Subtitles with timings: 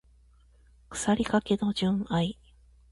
[0.89, 2.39] 腐りかけの純愛